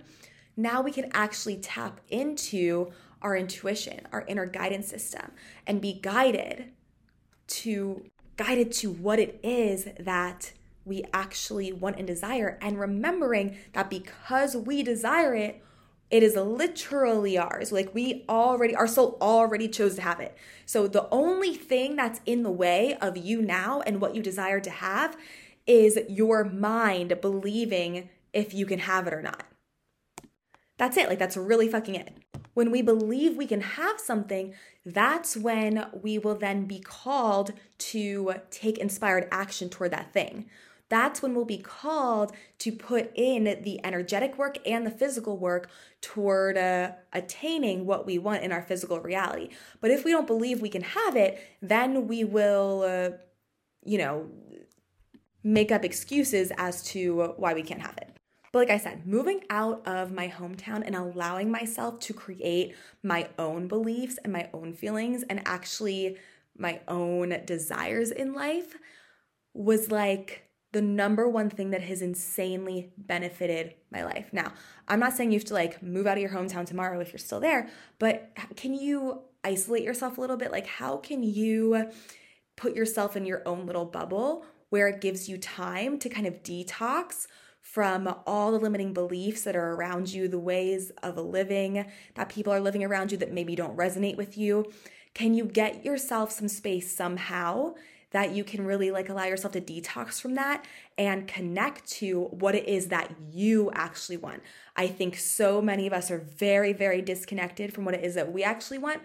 now 0.56 0.82
we 0.82 0.92
can 0.92 1.10
actually 1.12 1.56
tap 1.56 2.00
into 2.08 2.92
our 3.22 3.36
intuition, 3.36 4.06
our 4.12 4.24
inner 4.28 4.46
guidance 4.46 4.88
system, 4.88 5.32
and 5.66 5.80
be 5.80 5.92
guided 5.92 6.70
to 7.50 8.04
guided 8.36 8.72
to 8.72 8.90
what 8.90 9.18
it 9.18 9.38
is 9.42 9.88
that 9.98 10.52
we 10.86 11.04
actually 11.12 11.72
want 11.72 11.98
and 11.98 12.06
desire, 12.06 12.58
and 12.62 12.80
remembering 12.80 13.56
that 13.74 13.90
because 13.90 14.56
we 14.56 14.82
desire 14.82 15.34
it, 15.34 15.62
it 16.10 16.22
is 16.22 16.34
literally 16.34 17.36
ours. 17.36 17.70
Like 17.70 17.94
we 17.94 18.24
already, 18.28 18.74
our 18.74 18.86
soul 18.86 19.18
already 19.20 19.68
chose 19.68 19.94
to 19.96 20.02
have 20.02 20.20
it. 20.20 20.36
So 20.64 20.88
the 20.88 21.08
only 21.10 21.54
thing 21.54 21.96
that's 21.96 22.20
in 22.24 22.42
the 22.42 22.50
way 22.50 22.96
of 23.00 23.16
you 23.16 23.42
now 23.42 23.82
and 23.82 24.00
what 24.00 24.14
you 24.14 24.22
desire 24.22 24.60
to 24.60 24.70
have 24.70 25.16
is 25.66 25.98
your 26.08 26.42
mind 26.44 27.20
believing 27.20 28.08
if 28.32 28.54
you 28.54 28.64
can 28.64 28.80
have 28.80 29.06
it 29.06 29.12
or 29.12 29.22
not. 29.22 29.44
That's 30.78 30.96
it. 30.96 31.08
Like 31.08 31.18
that's 31.18 31.36
really 31.36 31.68
fucking 31.68 31.94
it. 31.94 32.16
When 32.60 32.70
we 32.70 32.82
believe 32.82 33.38
we 33.38 33.46
can 33.46 33.62
have 33.62 33.98
something, 33.98 34.52
that's 34.84 35.34
when 35.34 35.86
we 36.02 36.18
will 36.18 36.34
then 36.34 36.66
be 36.66 36.78
called 36.78 37.54
to 37.78 38.34
take 38.50 38.76
inspired 38.76 39.26
action 39.32 39.70
toward 39.70 39.92
that 39.92 40.12
thing. 40.12 40.44
That's 40.90 41.22
when 41.22 41.34
we'll 41.34 41.46
be 41.46 41.56
called 41.56 42.36
to 42.58 42.70
put 42.70 43.12
in 43.14 43.44
the 43.62 43.80
energetic 43.82 44.36
work 44.36 44.58
and 44.66 44.84
the 44.84 44.90
physical 44.90 45.38
work 45.38 45.70
toward 46.02 46.58
uh, 46.58 46.90
attaining 47.14 47.86
what 47.86 48.04
we 48.04 48.18
want 48.18 48.42
in 48.42 48.52
our 48.52 48.60
physical 48.60 49.00
reality. 49.00 49.48
But 49.80 49.90
if 49.90 50.04
we 50.04 50.10
don't 50.10 50.26
believe 50.26 50.60
we 50.60 50.68
can 50.68 50.82
have 50.82 51.16
it, 51.16 51.42
then 51.62 52.08
we 52.08 52.24
will, 52.24 52.82
uh, 52.82 53.16
you 53.86 53.96
know, 53.96 54.28
make 55.42 55.72
up 55.72 55.82
excuses 55.82 56.52
as 56.58 56.82
to 56.90 57.32
why 57.38 57.54
we 57.54 57.62
can't 57.62 57.80
have 57.80 57.96
it. 57.96 58.19
But 58.52 58.58
like 58.60 58.70
I 58.70 58.78
said, 58.78 59.06
moving 59.06 59.42
out 59.48 59.86
of 59.86 60.12
my 60.12 60.28
hometown 60.28 60.82
and 60.84 60.96
allowing 60.96 61.50
myself 61.50 62.00
to 62.00 62.12
create 62.12 62.74
my 63.02 63.28
own 63.38 63.68
beliefs 63.68 64.18
and 64.24 64.32
my 64.32 64.50
own 64.52 64.72
feelings 64.72 65.22
and 65.22 65.40
actually 65.46 66.16
my 66.56 66.80
own 66.88 67.42
desires 67.44 68.10
in 68.10 68.34
life 68.34 68.76
was 69.54 69.90
like 69.90 70.44
the 70.72 70.82
number 70.82 71.28
one 71.28 71.50
thing 71.50 71.70
that 71.70 71.82
has 71.82 72.02
insanely 72.02 72.92
benefited 72.96 73.74
my 73.90 74.04
life. 74.04 74.28
Now, 74.32 74.52
I'm 74.86 75.00
not 75.00 75.14
saying 75.14 75.32
you 75.32 75.38
have 75.38 75.48
to 75.48 75.54
like 75.54 75.82
move 75.82 76.06
out 76.06 76.16
of 76.16 76.22
your 76.22 76.30
hometown 76.30 76.66
tomorrow 76.66 77.00
if 77.00 77.12
you're 77.12 77.18
still 77.18 77.40
there, 77.40 77.68
but 77.98 78.30
can 78.56 78.74
you 78.74 79.22
isolate 79.42 79.82
yourself 79.82 80.18
a 80.18 80.20
little 80.20 80.36
bit? 80.36 80.52
Like, 80.52 80.66
how 80.66 80.96
can 80.96 81.22
you 81.22 81.90
put 82.56 82.76
yourself 82.76 83.16
in 83.16 83.26
your 83.26 83.42
own 83.46 83.66
little 83.66 83.84
bubble 83.84 84.44
where 84.68 84.86
it 84.86 85.00
gives 85.00 85.28
you 85.28 85.38
time 85.38 85.98
to 85.98 86.08
kind 86.08 86.26
of 86.26 86.42
detox 86.42 87.26
from 87.72 88.12
all 88.26 88.50
the 88.50 88.58
limiting 88.58 88.92
beliefs 88.92 89.42
that 89.42 89.54
are 89.54 89.74
around 89.74 90.12
you, 90.12 90.26
the 90.26 90.38
ways 90.38 90.90
of 91.02 91.16
living 91.16 91.86
that 92.14 92.28
people 92.28 92.52
are 92.52 92.60
living 92.60 92.82
around 92.82 93.12
you 93.12 93.18
that 93.18 93.32
maybe 93.32 93.54
don't 93.54 93.76
resonate 93.76 94.16
with 94.16 94.36
you? 94.36 94.70
Can 95.14 95.34
you 95.34 95.44
get 95.44 95.84
yourself 95.84 96.32
some 96.32 96.48
space 96.48 96.90
somehow 96.90 97.74
that 98.10 98.32
you 98.32 98.42
can 98.42 98.64
really 98.64 98.90
like 98.90 99.08
allow 99.08 99.24
yourself 99.24 99.52
to 99.52 99.60
detox 99.60 100.20
from 100.20 100.34
that 100.34 100.64
and 100.98 101.28
connect 101.28 101.88
to 101.88 102.24
what 102.24 102.56
it 102.56 102.66
is 102.66 102.88
that 102.88 103.14
you 103.30 103.70
actually 103.72 104.16
want. 104.16 104.42
I 104.74 104.88
think 104.88 105.16
so 105.16 105.62
many 105.62 105.86
of 105.86 105.92
us 105.92 106.10
are 106.10 106.18
very, 106.18 106.72
very 106.72 107.02
disconnected 107.02 107.72
from 107.72 107.84
what 107.84 107.94
it 107.94 108.04
is 108.04 108.16
that 108.16 108.32
we 108.32 108.42
actually 108.42 108.78
want 108.78 109.00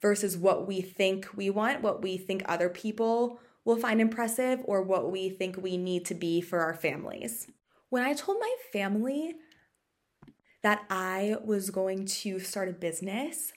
versus 0.00 0.36
what 0.36 0.68
we 0.68 0.80
think 0.80 1.28
we 1.34 1.50
want, 1.50 1.82
what 1.82 2.00
we 2.00 2.16
think 2.16 2.44
other 2.46 2.68
people 2.68 3.40
will 3.64 3.76
find 3.76 4.00
impressive, 4.00 4.60
or 4.66 4.82
what 4.82 5.10
we 5.10 5.30
think 5.30 5.56
we 5.56 5.76
need 5.76 6.04
to 6.04 6.14
be 6.14 6.40
for 6.40 6.60
our 6.60 6.74
families. 6.74 7.48
When 7.90 8.02
I 8.02 8.14
told 8.14 8.38
my 8.40 8.54
family 8.72 9.34
that 10.62 10.84
I 10.90 11.36
was 11.44 11.70
going 11.70 12.06
to 12.06 12.40
start 12.40 12.68
a 12.68 12.72
business, 12.72 13.52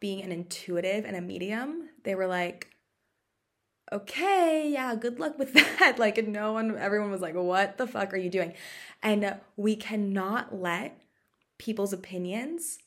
being 0.00 0.22
an 0.22 0.32
intuitive 0.32 1.04
and 1.04 1.16
a 1.16 1.20
medium, 1.20 1.88
they 2.04 2.14
were 2.14 2.26
like, 2.26 2.68
okay, 3.92 4.68
yeah, 4.72 4.94
good 4.94 5.18
luck 5.18 5.38
with 5.38 5.52
that. 5.78 5.98
like, 5.98 6.24
no 6.26 6.52
one, 6.52 6.76
everyone 6.76 7.10
was 7.10 7.20
like, 7.20 7.34
what 7.34 7.78
the 7.78 7.86
fuck 7.86 8.12
are 8.12 8.18
you 8.18 8.30
doing? 8.30 8.54
And 9.02 9.36
we 9.56 9.76
cannot 9.76 10.54
let 10.54 11.00
people's 11.58 11.92
opinions 11.92 12.78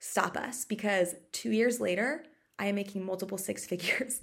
stop 0.00 0.36
us 0.36 0.64
because 0.64 1.14
two 1.32 1.50
years 1.50 1.80
later, 1.80 2.24
I 2.58 2.66
am 2.66 2.74
making 2.74 3.04
multiple 3.04 3.38
six 3.38 3.66
figures 3.72 4.20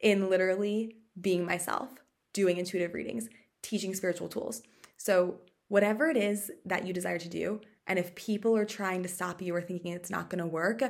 in 0.00 0.30
literally 0.30 0.96
being 1.20 1.44
myself, 1.44 1.90
doing 2.32 2.56
intuitive 2.56 2.94
readings, 2.94 3.28
teaching 3.62 3.94
spiritual 3.94 4.28
tools. 4.28 4.62
So, 5.00 5.40
whatever 5.68 6.10
it 6.10 6.16
is 6.18 6.52
that 6.66 6.86
you 6.86 6.92
desire 6.92 7.18
to 7.18 7.28
do, 7.28 7.62
and 7.86 7.98
if 7.98 8.14
people 8.16 8.54
are 8.54 8.66
trying 8.66 9.02
to 9.02 9.08
stop 9.08 9.40
you 9.40 9.54
or 9.54 9.62
thinking 9.62 9.92
it's 9.92 10.10
not 10.10 10.28
gonna 10.28 10.46
work, 10.46 10.82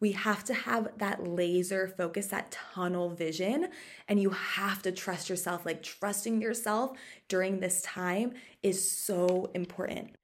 we 0.00 0.12
have 0.12 0.44
to 0.44 0.52
have 0.52 0.88
that 0.98 1.26
laser 1.26 1.88
focus, 1.88 2.26
that 2.26 2.50
tunnel 2.50 3.08
vision, 3.08 3.68
and 4.06 4.20
you 4.20 4.28
have 4.28 4.82
to 4.82 4.92
trust 4.92 5.30
yourself. 5.30 5.64
Like, 5.64 5.82
trusting 5.82 6.42
yourself 6.42 6.92
during 7.28 7.60
this 7.60 7.80
time 7.80 8.34
is 8.62 8.90
so 8.90 9.50
important. 9.54 10.14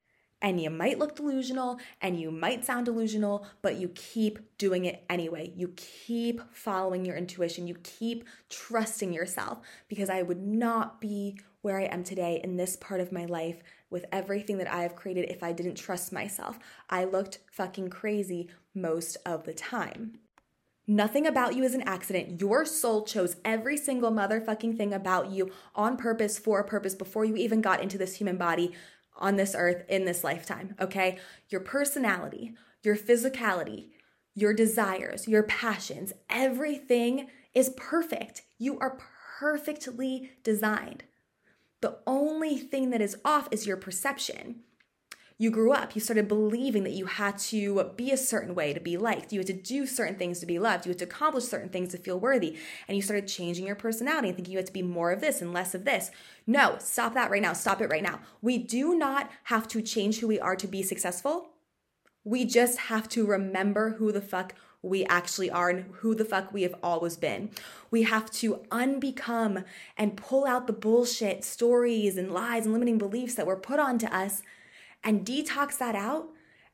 And 0.41 0.59
you 0.59 0.69
might 0.69 0.97
look 0.97 1.15
delusional 1.15 1.79
and 2.01 2.19
you 2.19 2.31
might 2.31 2.65
sound 2.65 2.85
delusional, 2.85 3.45
but 3.61 3.75
you 3.75 3.89
keep 3.89 4.39
doing 4.57 4.85
it 4.85 5.03
anyway. 5.09 5.53
You 5.55 5.73
keep 5.75 6.41
following 6.51 7.05
your 7.05 7.15
intuition. 7.15 7.67
You 7.67 7.75
keep 7.83 8.25
trusting 8.49 9.13
yourself 9.13 9.59
because 9.87 10.09
I 10.09 10.23
would 10.23 10.41
not 10.41 10.99
be 10.99 11.39
where 11.61 11.79
I 11.79 11.83
am 11.83 12.03
today 12.03 12.41
in 12.43 12.57
this 12.57 12.75
part 12.75 13.01
of 13.01 13.11
my 13.11 13.25
life 13.25 13.61
with 13.91 14.05
everything 14.11 14.57
that 14.57 14.71
I 14.71 14.81
have 14.81 14.95
created 14.95 15.29
if 15.29 15.43
I 15.43 15.51
didn't 15.51 15.75
trust 15.75 16.11
myself. 16.11 16.57
I 16.89 17.03
looked 17.03 17.39
fucking 17.51 17.89
crazy 17.89 18.49
most 18.73 19.17
of 19.25 19.43
the 19.43 19.53
time. 19.53 20.17
Nothing 20.87 21.27
about 21.27 21.55
you 21.55 21.63
is 21.63 21.75
an 21.75 21.83
accident. 21.83 22.41
Your 22.41 22.65
soul 22.65 23.05
chose 23.05 23.35
every 23.45 23.77
single 23.77 24.11
motherfucking 24.11 24.75
thing 24.75 24.93
about 24.93 25.29
you 25.29 25.51
on 25.75 25.95
purpose, 25.95 26.39
for 26.39 26.59
a 26.59 26.67
purpose, 26.67 26.95
before 26.95 27.23
you 27.23 27.35
even 27.35 27.61
got 27.61 27.81
into 27.81 27.97
this 27.97 28.15
human 28.15 28.37
body 28.37 28.73
on 29.17 29.35
this 29.35 29.55
earth 29.57 29.83
in 29.87 30.05
this 30.05 30.23
lifetime, 30.23 30.75
okay? 30.79 31.19
Your 31.49 31.61
personality, 31.61 32.53
your 32.83 32.95
physicality, 32.95 33.89
your 34.33 34.53
desires, 34.53 35.27
your 35.27 35.43
passions, 35.43 36.13
everything 36.29 37.27
is 37.53 37.71
perfect. 37.75 38.43
You 38.57 38.79
are 38.79 38.97
perfectly 39.39 40.31
designed. 40.43 41.03
The 41.81 41.97
only 42.07 42.57
thing 42.57 42.91
that 42.91 43.01
is 43.01 43.17
off 43.25 43.47
is 43.51 43.67
your 43.67 43.77
perception. 43.77 44.61
You 45.41 45.49
grew 45.49 45.71
up, 45.73 45.95
you 45.95 46.01
started 46.01 46.27
believing 46.27 46.83
that 46.83 46.91
you 46.91 47.07
had 47.07 47.39
to 47.39 47.91
be 47.95 48.11
a 48.11 48.17
certain 48.17 48.53
way 48.53 48.73
to 48.73 48.79
be 48.79 48.95
liked. 48.95 49.33
You 49.33 49.39
had 49.39 49.47
to 49.47 49.53
do 49.53 49.87
certain 49.87 50.13
things 50.13 50.39
to 50.39 50.45
be 50.45 50.59
loved. 50.59 50.85
You 50.85 50.91
had 50.91 50.99
to 50.99 51.05
accomplish 51.05 51.45
certain 51.45 51.69
things 51.69 51.89
to 51.89 51.97
feel 51.97 52.19
worthy. 52.19 52.59
And 52.87 52.95
you 52.95 53.01
started 53.01 53.27
changing 53.27 53.65
your 53.65 53.75
personality 53.75 54.27
and 54.27 54.37
thinking 54.37 54.51
you 54.51 54.59
had 54.59 54.67
to 54.67 54.71
be 54.71 54.83
more 54.83 55.11
of 55.11 55.19
this 55.19 55.41
and 55.41 55.51
less 55.51 55.73
of 55.73 55.83
this. 55.83 56.11
No, 56.45 56.75
stop 56.77 57.15
that 57.15 57.31
right 57.31 57.41
now. 57.41 57.53
Stop 57.53 57.81
it 57.81 57.89
right 57.89 58.03
now. 58.03 58.19
We 58.43 58.59
do 58.59 58.93
not 58.93 59.31
have 59.45 59.67
to 59.69 59.81
change 59.81 60.19
who 60.19 60.27
we 60.27 60.39
are 60.39 60.55
to 60.55 60.67
be 60.67 60.83
successful. 60.83 61.49
We 62.23 62.45
just 62.45 62.77
have 62.77 63.09
to 63.09 63.25
remember 63.25 63.95
who 63.97 64.11
the 64.11 64.21
fuck 64.21 64.53
we 64.83 65.05
actually 65.05 65.49
are 65.49 65.71
and 65.71 65.85
who 66.01 66.13
the 66.13 66.23
fuck 66.23 66.53
we 66.53 66.61
have 66.61 66.75
always 66.83 67.17
been. 67.17 67.49
We 67.89 68.03
have 68.03 68.29
to 68.33 68.61
unbecome 68.69 69.65
and 69.97 70.17
pull 70.17 70.45
out 70.45 70.67
the 70.67 70.73
bullshit 70.73 71.43
stories 71.43 72.15
and 72.15 72.31
lies 72.31 72.65
and 72.65 72.73
limiting 72.73 72.99
beliefs 72.99 73.33
that 73.33 73.47
were 73.47 73.55
put 73.55 73.79
onto 73.79 74.05
us 74.05 74.43
and 75.03 75.25
detox 75.25 75.77
that 75.77 75.95
out 75.95 76.29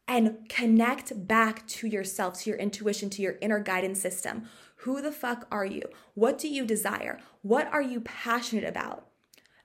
and 0.07 0.48
connect 0.48 1.27
back 1.27 1.67
to 1.67 1.88
yourself, 1.88 2.39
to 2.41 2.50
your 2.50 2.60
intuition, 2.60 3.10
to 3.12 3.22
your 3.22 3.36
inner 3.41 3.60
guidance 3.60 4.01
system. 4.01 4.43
Who 4.77 5.01
the 5.01 5.12
fuck 5.12 5.48
are 5.51 5.65
you? 5.65 5.84
What 6.13 6.38
do 6.38 6.48
you 6.48 6.65
desire? 6.65 7.19
What 7.41 7.67
are 7.74 7.81
you 7.81 8.01
passionate 8.01 8.63
about? 8.63 9.07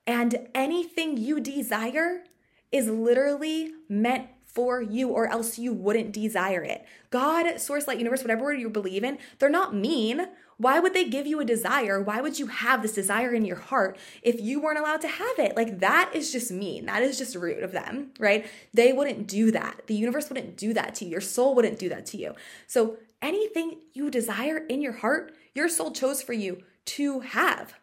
And 0.06 0.48
anything 0.54 1.16
you 1.16 1.38
desire 1.38 2.24
is 2.72 2.88
literally 2.88 3.70
meant 3.88 4.28
for 4.44 4.82
you 4.82 5.08
or 5.08 5.28
else 5.28 5.58
you 5.58 5.72
wouldn't 5.72 6.12
desire 6.12 6.62
it. 6.62 6.84
God, 7.10 7.58
source, 7.60 7.86
light, 7.86 7.98
universe, 7.98 8.22
whatever 8.22 8.44
word 8.44 8.60
you 8.60 8.68
believe 8.68 9.04
in, 9.04 9.18
they're 9.38 9.48
not 9.48 9.74
mean. 9.74 10.26
Why 10.62 10.78
would 10.78 10.94
they 10.94 11.08
give 11.08 11.26
you 11.26 11.40
a 11.40 11.44
desire? 11.44 12.00
Why 12.00 12.20
would 12.20 12.38
you 12.38 12.46
have 12.46 12.82
this 12.82 12.92
desire 12.92 13.34
in 13.34 13.44
your 13.44 13.56
heart 13.56 13.98
if 14.22 14.40
you 14.40 14.60
weren't 14.60 14.78
allowed 14.78 15.00
to 15.00 15.08
have 15.08 15.38
it? 15.40 15.56
Like 15.56 15.80
that 15.80 16.12
is 16.14 16.30
just 16.30 16.52
mean. 16.52 16.86
That 16.86 17.02
is 17.02 17.18
just 17.18 17.34
rude 17.34 17.64
of 17.64 17.72
them, 17.72 18.12
right? 18.20 18.46
They 18.72 18.92
wouldn't 18.92 19.26
do 19.26 19.50
that. 19.50 19.88
The 19.88 19.96
universe 19.96 20.28
wouldn't 20.28 20.56
do 20.56 20.72
that 20.74 20.94
to 20.96 21.04
you. 21.04 21.10
Your 21.10 21.20
soul 21.20 21.56
wouldn't 21.56 21.80
do 21.80 21.88
that 21.88 22.06
to 22.06 22.16
you. 22.16 22.36
So 22.68 22.98
anything 23.20 23.78
you 23.92 24.08
desire 24.08 24.58
in 24.58 24.80
your 24.80 24.92
heart, 24.92 25.34
your 25.52 25.68
soul 25.68 25.90
chose 25.90 26.22
for 26.22 26.32
you 26.32 26.62
to 26.84 27.20
have. 27.20 27.74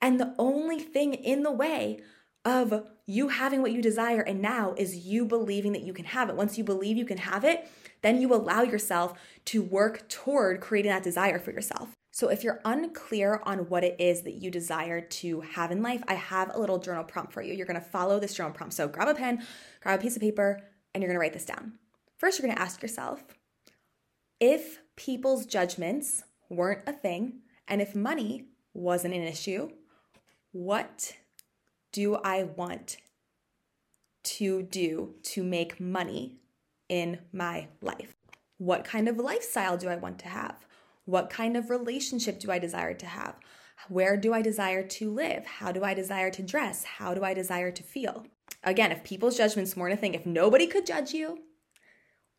And 0.00 0.18
the 0.18 0.34
only 0.38 0.80
thing 0.80 1.12
in 1.12 1.42
the 1.42 1.52
way 1.52 2.00
of 2.46 2.86
you 3.04 3.28
having 3.28 3.60
what 3.60 3.72
you 3.72 3.82
desire 3.82 4.22
and 4.22 4.40
now 4.40 4.74
is 4.78 5.06
you 5.06 5.26
believing 5.26 5.72
that 5.72 5.82
you 5.82 5.92
can 5.92 6.06
have 6.06 6.30
it. 6.30 6.36
Once 6.36 6.56
you 6.56 6.64
believe 6.64 6.96
you 6.96 7.04
can 7.04 7.18
have 7.18 7.44
it, 7.44 7.68
then 8.04 8.20
you 8.20 8.34
allow 8.34 8.62
yourself 8.62 9.14
to 9.46 9.62
work 9.62 10.08
toward 10.08 10.60
creating 10.60 10.90
that 10.90 11.02
desire 11.02 11.38
for 11.38 11.50
yourself. 11.50 11.94
So, 12.12 12.28
if 12.28 12.44
you're 12.44 12.60
unclear 12.64 13.40
on 13.44 13.70
what 13.70 13.82
it 13.82 13.96
is 13.98 14.22
that 14.22 14.34
you 14.34 14.50
desire 14.50 15.00
to 15.00 15.40
have 15.40 15.72
in 15.72 15.82
life, 15.82 16.02
I 16.06 16.14
have 16.14 16.54
a 16.54 16.60
little 16.60 16.78
journal 16.78 17.02
prompt 17.02 17.32
for 17.32 17.42
you. 17.42 17.54
You're 17.54 17.66
gonna 17.66 17.80
follow 17.80 18.20
this 18.20 18.34
journal 18.34 18.52
prompt. 18.52 18.74
So, 18.74 18.86
grab 18.86 19.08
a 19.08 19.14
pen, 19.14 19.42
grab 19.80 19.98
a 19.98 20.02
piece 20.02 20.14
of 20.14 20.22
paper, 20.22 20.60
and 20.92 21.02
you're 21.02 21.08
gonna 21.08 21.18
write 21.18 21.32
this 21.32 21.44
down. 21.44 21.72
First, 22.18 22.38
you're 22.38 22.46
gonna 22.46 22.60
ask 22.60 22.82
yourself 22.82 23.24
if 24.38 24.80
people's 24.94 25.46
judgments 25.46 26.22
weren't 26.48 26.82
a 26.86 26.92
thing, 26.92 27.40
and 27.66 27.82
if 27.82 27.96
money 27.96 28.44
wasn't 28.74 29.14
an 29.14 29.22
issue, 29.22 29.70
what 30.52 31.16
do 31.92 32.16
I 32.16 32.44
want 32.44 32.98
to 34.24 34.62
do 34.62 35.14
to 35.22 35.42
make 35.42 35.80
money 35.80 36.38
in 36.88 37.18
my 37.32 37.68
life? 37.80 38.14
What 38.58 38.84
kind 38.84 39.08
of 39.08 39.18
lifestyle 39.18 39.76
do 39.76 39.88
I 39.88 39.96
want 39.96 40.18
to 40.20 40.28
have? 40.28 40.64
What 41.04 41.30
kind 41.30 41.56
of 41.56 41.70
relationship 41.70 42.40
do 42.40 42.50
I 42.50 42.58
desire 42.58 42.94
to 42.94 43.06
have? 43.06 43.36
Where 43.88 44.16
do 44.16 44.32
I 44.32 44.40
desire 44.40 44.82
to 44.82 45.10
live? 45.10 45.44
How 45.44 45.72
do 45.72 45.84
I 45.84 45.94
desire 45.94 46.30
to 46.30 46.42
dress? 46.42 46.84
How 46.84 47.14
do 47.14 47.22
I 47.24 47.34
desire 47.34 47.70
to 47.70 47.82
feel? 47.82 48.26
Again, 48.62 48.92
if 48.92 49.04
people's 49.04 49.36
judgments 49.36 49.76
weren't 49.76 49.94
a 49.94 49.96
thing, 49.96 50.14
if 50.14 50.24
nobody 50.24 50.66
could 50.66 50.86
judge 50.86 51.12
you, 51.12 51.40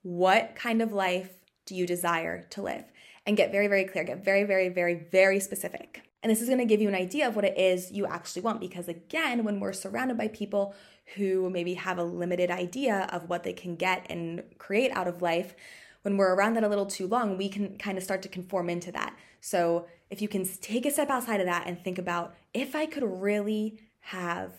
what 0.02 0.56
kind 0.56 0.82
of 0.82 0.94
life 0.94 1.34
do 1.66 1.76
you 1.76 1.86
desire 1.86 2.48
to 2.52 2.62
live? 2.62 2.86
And 3.26 3.38
get 3.38 3.52
very, 3.52 3.68
very 3.68 3.86
clear, 3.86 4.04
get 4.04 4.24
very, 4.24 4.44
very, 4.44 4.70
very, 4.70 4.94
very 4.94 5.40
specific. 5.40 6.02
And 6.26 6.32
this 6.32 6.42
is 6.42 6.48
going 6.48 6.58
to 6.58 6.66
give 6.66 6.82
you 6.82 6.88
an 6.88 6.96
idea 6.96 7.28
of 7.28 7.36
what 7.36 7.46
it 7.46 7.56
is 7.56 7.92
you 7.92 8.08
actually 8.08 8.42
want. 8.42 8.60
Because 8.60 8.88
again, 8.88 9.44
when 9.44 9.60
we're 9.60 9.74
surrounded 9.74 10.18
by 10.18 10.28
people 10.30 10.74
who 11.14 11.52
maybe 11.52 11.76
have 11.76 12.00
a 12.00 12.04
limited 12.04 12.50
idea 12.50 13.08
of 13.12 13.30
what 13.30 13.44
they 13.44 13.54
can 13.54 13.76
get 13.76 14.08
and 14.10 14.42
create 14.58 14.92
out 14.94 15.08
of 15.08 15.22
life, 15.22 15.54
when 16.02 16.18
we're 16.18 16.34
around 16.34 16.56
that 16.56 16.64
a 16.64 16.68
little 16.68 16.88
too 16.88 17.06
long, 17.06 17.38
we 17.38 17.48
can 17.48 17.78
kind 17.78 17.96
of 17.96 18.04
start 18.04 18.24
to 18.24 18.28
conform 18.28 18.72
into 18.72 18.92
that. 18.92 19.16
So 19.40 19.86
if 20.10 20.20
you 20.20 20.28
can 20.28 20.48
take 20.62 20.88
a 20.88 20.90
step 20.90 21.12
outside 21.12 21.42
of 21.42 21.46
that 21.46 21.68
and 21.68 21.80
think 21.80 22.00
about 22.00 22.34
if 22.56 22.76
I 22.76 22.88
could 22.88 23.04
really 23.04 23.80
have 24.00 24.52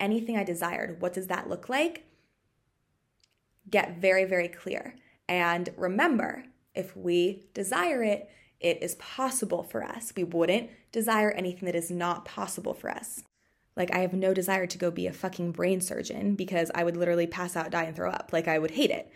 anything 0.00 0.38
I 0.38 0.42
desired, 0.42 1.02
what 1.02 1.12
does 1.12 1.26
that 1.26 1.50
look 1.50 1.68
like? 1.68 2.06
Get 3.68 3.98
very, 3.98 4.24
very 4.24 4.48
clear. 4.48 4.94
And 5.28 5.68
remember, 5.76 6.44
if 6.74 6.96
we 6.96 7.44
desire 7.52 8.02
it, 8.02 8.30
it 8.58 8.82
is 8.82 8.94
possible 8.94 9.62
for 9.62 9.82
us. 9.82 10.14
We 10.16 10.24
wouldn't 10.24 10.70
desire 10.92 11.30
anything 11.30 11.66
that 11.66 11.74
is 11.74 11.90
not 11.90 12.24
possible 12.24 12.74
for 12.74 12.90
us. 12.90 13.22
Like, 13.76 13.94
I 13.94 14.00
have 14.00 14.12
no 14.12 14.34
desire 14.34 14.66
to 14.66 14.78
go 14.78 14.90
be 14.90 15.06
a 15.06 15.12
fucking 15.12 15.52
brain 15.52 15.80
surgeon 15.80 16.34
because 16.34 16.70
I 16.74 16.84
would 16.84 16.96
literally 16.96 17.26
pass 17.26 17.56
out, 17.56 17.70
die, 17.70 17.84
and 17.84 17.96
throw 17.96 18.10
up. 18.10 18.30
Like, 18.32 18.48
I 18.48 18.58
would 18.58 18.72
hate 18.72 18.90
it. 18.90 19.10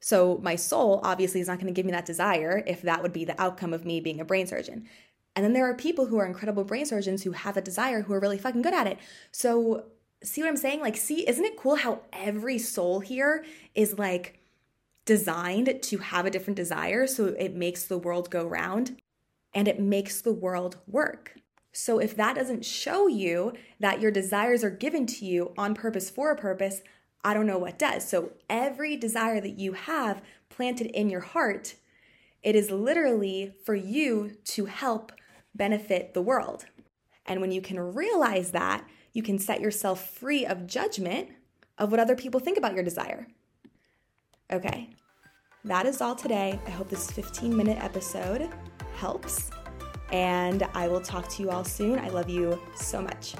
So, 0.00 0.38
my 0.42 0.56
soul 0.56 1.00
obviously 1.02 1.40
is 1.40 1.48
not 1.48 1.58
going 1.58 1.72
to 1.72 1.72
give 1.72 1.86
me 1.86 1.92
that 1.92 2.04
desire 2.04 2.62
if 2.66 2.82
that 2.82 3.02
would 3.02 3.12
be 3.12 3.24
the 3.24 3.40
outcome 3.40 3.72
of 3.72 3.84
me 3.84 4.00
being 4.00 4.20
a 4.20 4.24
brain 4.24 4.46
surgeon. 4.46 4.88
And 5.36 5.44
then 5.44 5.52
there 5.52 5.68
are 5.68 5.74
people 5.74 6.06
who 6.06 6.18
are 6.18 6.26
incredible 6.26 6.64
brain 6.64 6.86
surgeons 6.86 7.22
who 7.22 7.32
have 7.32 7.56
a 7.56 7.62
desire 7.62 8.02
who 8.02 8.12
are 8.12 8.20
really 8.20 8.38
fucking 8.38 8.62
good 8.62 8.74
at 8.74 8.86
it. 8.86 8.98
So, 9.30 9.84
see 10.22 10.42
what 10.42 10.48
I'm 10.48 10.56
saying? 10.56 10.80
Like, 10.80 10.96
see, 10.96 11.26
isn't 11.26 11.44
it 11.44 11.56
cool 11.56 11.76
how 11.76 12.00
every 12.12 12.58
soul 12.58 13.00
here 13.00 13.44
is 13.74 13.98
like, 13.98 14.38
designed 15.04 15.82
to 15.82 15.98
have 15.98 16.26
a 16.26 16.30
different 16.30 16.56
desire 16.56 17.06
so 17.06 17.26
it 17.26 17.54
makes 17.54 17.84
the 17.84 17.98
world 17.98 18.30
go 18.30 18.46
round 18.46 18.96
and 19.54 19.68
it 19.68 19.80
makes 19.80 20.20
the 20.20 20.32
world 20.32 20.78
work. 20.86 21.36
So 21.72 21.98
if 21.98 22.16
that 22.16 22.36
doesn't 22.36 22.64
show 22.64 23.06
you 23.06 23.52
that 23.80 24.00
your 24.00 24.10
desires 24.10 24.62
are 24.62 24.70
given 24.70 25.06
to 25.06 25.24
you 25.24 25.52
on 25.58 25.74
purpose 25.74 26.08
for 26.08 26.30
a 26.30 26.36
purpose, 26.36 26.82
I 27.24 27.34
don't 27.34 27.46
know 27.46 27.58
what 27.58 27.78
does. 27.78 28.08
So 28.08 28.32
every 28.48 28.96
desire 28.96 29.40
that 29.40 29.58
you 29.58 29.72
have 29.72 30.22
planted 30.50 30.86
in 30.88 31.10
your 31.10 31.20
heart, 31.20 31.74
it 32.42 32.54
is 32.54 32.70
literally 32.70 33.54
for 33.64 33.74
you 33.74 34.36
to 34.44 34.66
help 34.66 35.12
benefit 35.54 36.14
the 36.14 36.22
world. 36.22 36.66
And 37.26 37.40
when 37.40 37.50
you 37.50 37.62
can 37.62 37.80
realize 37.80 38.50
that, 38.50 38.86
you 39.12 39.22
can 39.22 39.38
set 39.38 39.60
yourself 39.60 40.10
free 40.10 40.44
of 40.44 40.66
judgment 40.66 41.30
of 41.78 41.90
what 41.90 42.00
other 42.00 42.16
people 42.16 42.40
think 42.40 42.58
about 42.58 42.74
your 42.74 42.82
desire. 42.82 43.26
Okay, 44.52 44.90
that 45.64 45.86
is 45.86 46.00
all 46.00 46.14
today. 46.14 46.60
I 46.66 46.70
hope 46.70 46.88
this 46.88 47.10
15 47.10 47.56
minute 47.56 47.82
episode 47.82 48.50
helps, 49.04 49.50
and 50.12 50.62
I 50.72 50.88
will 50.88 51.04
talk 51.12 51.28
to 51.34 51.42
you 51.42 51.50
all 51.50 51.66
soon. 51.78 51.98
I 51.98 52.08
love 52.08 52.30
you 52.30 52.58
so 52.74 53.02
much. 53.02 53.34